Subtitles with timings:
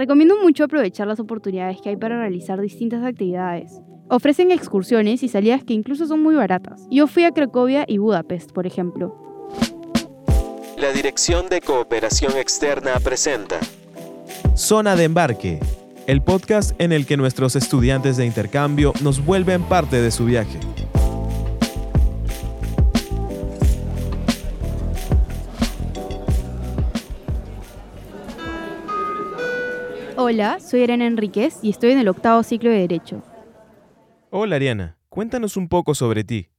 [0.00, 3.82] Recomiendo mucho aprovechar las oportunidades que hay para realizar distintas actividades.
[4.08, 6.86] Ofrecen excursiones y salidas que incluso son muy baratas.
[6.90, 9.14] Yo fui a Cracovia y Budapest, por ejemplo.
[10.78, 13.60] La Dirección de Cooperación Externa presenta
[14.54, 15.60] Zona de Embarque,
[16.06, 20.58] el podcast en el que nuestros estudiantes de intercambio nos vuelven parte de su viaje.
[30.32, 33.20] Hola, soy Ariana Enríquez y estoy en el octavo ciclo de Derecho.
[34.30, 36.50] Hola Ariana, cuéntanos un poco sobre ti.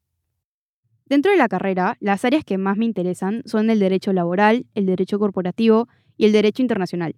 [1.06, 4.88] Dentro de la carrera, las áreas que más me interesan son el derecho laboral, el
[4.88, 5.88] derecho corporativo
[6.18, 7.16] y el derecho internacional.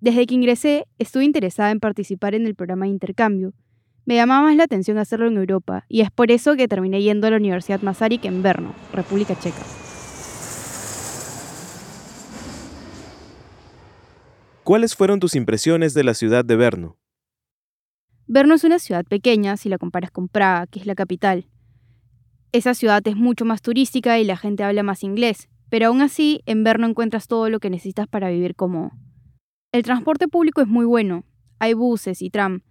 [0.00, 3.52] Desde que ingresé, estuve interesada en participar en el programa de intercambio.
[4.06, 7.28] Me llamaba más la atención hacerlo en Europa y es por eso que terminé yendo
[7.28, 9.85] a la Universidad Masaryk en Brno, República Checa.
[14.66, 16.98] ¿Cuáles fueron tus impresiones de la ciudad de Brno?
[18.26, 21.46] Brno es una ciudad pequeña si la comparas con Praga, que es la capital.
[22.50, 26.40] Esa ciudad es mucho más turística y la gente habla más inglés, pero aún así
[26.46, 28.90] en Brno encuentras todo lo que necesitas para vivir cómodo.
[29.70, 31.22] El transporte público es muy bueno,
[31.60, 32.62] hay buses y tram.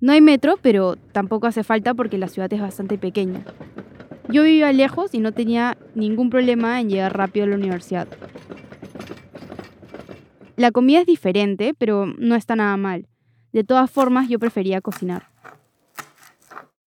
[0.00, 3.44] No hay metro, pero tampoco hace falta porque la ciudad es bastante pequeña.
[4.28, 8.08] Yo vivía lejos y no tenía ningún problema en llegar rápido a la universidad.
[10.56, 13.08] La comida es diferente, pero no está nada mal.
[13.52, 15.28] De todas formas, yo prefería cocinar.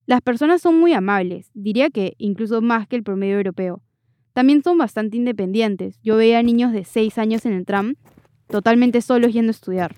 [0.06, 3.82] Las personas son muy amables, diría que incluso más que el promedio europeo.
[4.32, 6.00] También son bastante independientes.
[6.02, 7.96] Yo veía niños de 6 años en el tram,
[8.48, 9.96] totalmente solos yendo a estudiar.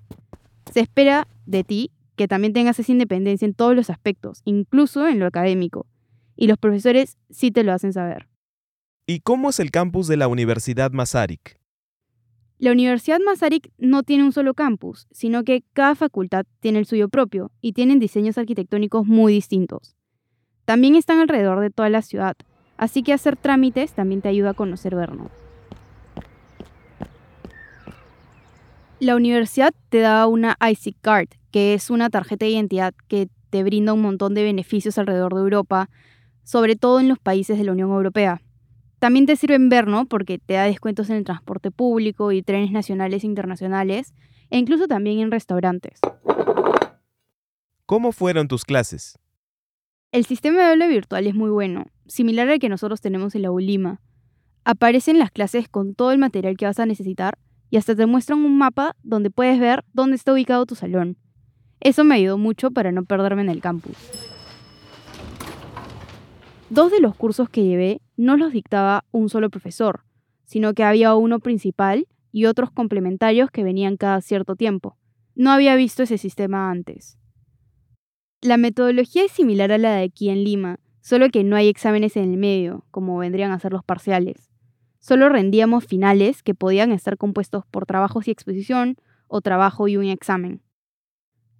[0.73, 5.19] Se espera de ti que también tengas esa independencia en todos los aspectos, incluso en
[5.19, 5.85] lo académico.
[6.35, 8.27] Y los profesores sí te lo hacen saber.
[9.05, 11.58] ¿Y cómo es el campus de la Universidad Masaryk?
[12.59, 17.07] La Universidad Masaryk no tiene un solo campus, sino que cada facultad tiene el suyo
[17.07, 19.95] propio y tienen diseños arquitectónicos muy distintos.
[20.65, 22.35] También están alrededor de toda la ciudad,
[22.75, 25.31] así que hacer trámites también te ayuda a conocer Brno.
[28.99, 33.63] La universidad te da una IC Card, que es una tarjeta de identidad que te
[33.63, 35.89] brinda un montón de beneficios alrededor de Europa,
[36.43, 38.41] sobre todo en los países de la Unión Europea.
[38.99, 42.71] También te sirve en Brno porque te da descuentos en el transporte público y trenes
[42.71, 44.13] nacionales e internacionales,
[44.49, 45.99] e incluso también en restaurantes.
[47.85, 49.17] ¿Cómo fueron tus clases?
[50.11, 53.51] El sistema de aula virtual es muy bueno, similar al que nosotros tenemos en la
[53.51, 54.01] ULIMA.
[54.65, 57.37] Aparecen las clases con todo el material que vas a necesitar
[57.69, 61.17] y hasta te muestran un mapa donde puedes ver dónde está ubicado tu salón.
[61.79, 63.95] Eso me ayudó mucho para no perderme en el campus.
[66.69, 70.03] Dos de los cursos que llevé no los dictaba un solo profesor,
[70.45, 74.95] sino que había uno principal y otros complementarios que venían cada cierto tiempo.
[75.33, 77.17] No había visto ese sistema antes.
[78.41, 82.15] La metodología es similar a la de aquí en Lima, solo que no hay exámenes
[82.15, 84.51] en el medio, como vendrían a ser los parciales.
[84.99, 88.97] Solo rendíamos finales que podían estar compuestos por trabajos y exposición
[89.27, 90.61] o trabajo y un examen.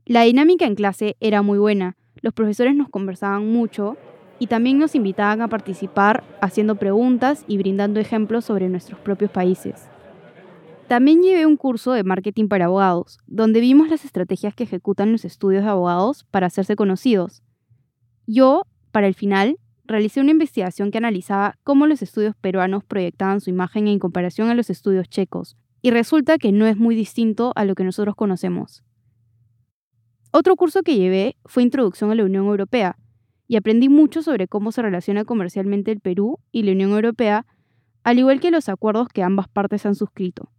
[0.06, 3.98] La dinámica en clase era muy buena, los profesores nos conversaban mucho
[4.40, 9.88] y también nos invitaban a participar haciendo preguntas y brindando ejemplos sobre nuestros propios países.
[10.88, 15.24] También llevé un curso de marketing para abogados, donde vimos las estrategias que ejecutan los
[15.24, 17.44] estudios de abogados para hacerse conocidos.
[18.26, 23.50] Yo, para el final, realicé una investigación que analizaba cómo los estudios peruanos proyectaban su
[23.50, 27.66] imagen en comparación a los estudios checos, y resulta que no es muy distinto a
[27.66, 28.84] lo que nosotros conocemos.
[30.32, 32.98] Otro curso que llevé fue Introducción a la Unión Europea,
[33.50, 37.48] y aprendí mucho sobre cómo se relaciona comercialmente el Perú y la Unión Europea,
[38.04, 40.52] al igual que los acuerdos que ambas partes han suscrito.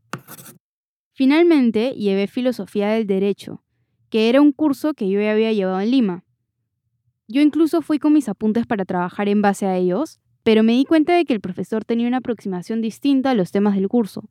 [1.13, 3.63] Finalmente, llevé Filosofía del Derecho,
[4.11, 6.25] que era un curso que yo ya había llevado en Lima.
[7.29, 10.85] Yo incluso fui con mis apuntes para trabajar en base a ellos, pero me di
[10.85, 14.29] cuenta de que el profesor tenía una aproximación distinta a los temas del curso.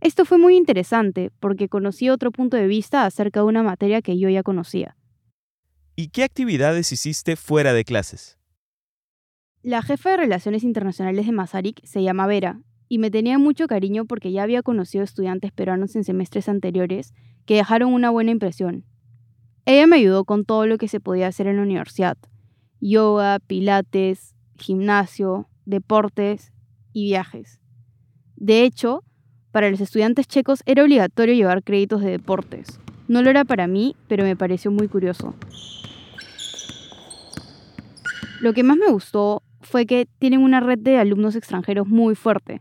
[0.00, 4.18] Esto fue muy interesante porque conocí otro punto de vista acerca de una materia que
[4.18, 4.96] yo ya conocía.
[5.98, 8.38] ¿Y qué actividades hiciste fuera de clases?
[9.62, 14.04] La jefa de Relaciones Internacionales de Masaryk se llama Vera y me tenía mucho cariño
[14.04, 17.14] porque ya había conocido estudiantes peruanos en semestres anteriores
[17.46, 18.84] que dejaron una buena impresión.
[19.64, 22.18] Ella me ayudó con todo lo que se podía hacer en la universidad.
[22.78, 26.52] Yoga, pilates, gimnasio, deportes
[26.92, 27.58] y viajes.
[28.36, 29.02] De hecho,
[29.50, 32.80] para los estudiantes checos era obligatorio llevar créditos de deportes.
[33.08, 35.34] No lo era para mí, pero me pareció muy curioso.
[38.40, 42.60] Lo que más me gustó fue que tienen una red de alumnos extranjeros muy fuerte.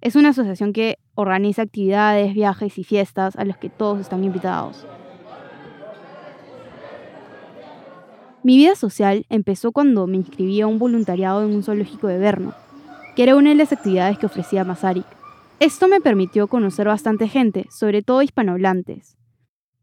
[0.00, 4.84] Es una asociación que organiza actividades, viajes y fiestas a los que todos están invitados.
[8.42, 12.56] Mi vida social empezó cuando me inscribí a un voluntariado en un zoológico de Berna,
[13.14, 15.06] que era una de las actividades que ofrecía Masaryk.
[15.60, 19.16] Esto me permitió conocer bastante gente, sobre todo hispanohablantes,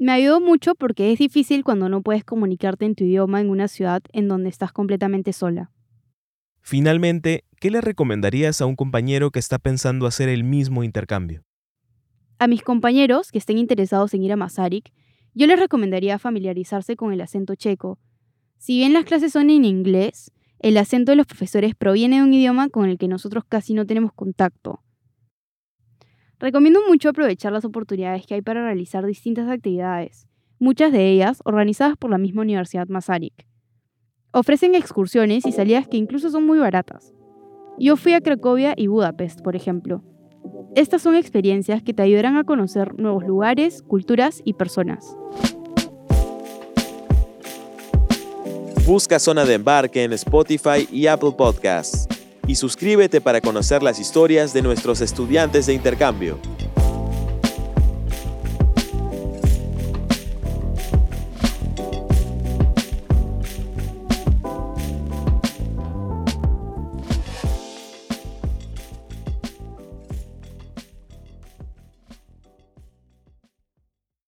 [0.02, 3.68] me ayudó mucho porque es difícil cuando no puedes comunicarte en tu idioma en una
[3.68, 5.72] ciudad en donde estás completamente sola.
[6.62, 11.44] Finalmente, ¿qué le recomendarías a un compañero que está pensando hacer el mismo intercambio?
[12.38, 14.90] A mis compañeros que estén interesados en ir a Masaryk,
[15.34, 18.00] yo les recomendaría familiarizarse con el acento checo.
[18.58, 22.34] Si bien las clases son en inglés, el acento de los profesores proviene de un
[22.34, 24.82] idioma con el que nosotros casi no tenemos contacto.
[26.40, 30.26] Recomiendo mucho aprovechar las oportunidades que hay para realizar distintas actividades,
[30.58, 33.46] muchas de ellas organizadas por la misma Universidad Masaryk.
[34.32, 37.14] Ofrecen excursiones y salidas que incluso son muy baratas.
[37.78, 40.02] Yo fui a Cracovia y Budapest, por ejemplo.
[40.78, 45.18] Estas son experiencias que te ayudarán a conocer nuevos lugares, culturas y personas.
[48.86, 52.08] Busca Zona de Embarque en Spotify y Apple Podcasts
[52.50, 56.40] y suscríbete para conocer las historias de nuestros estudiantes de intercambio.